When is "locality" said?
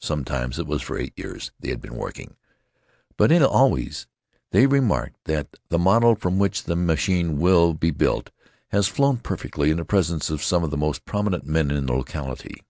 11.92-12.62